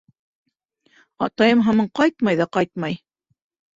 [1.27, 2.99] Атайым һаман ҡайтмай ҙа ҡайтмай.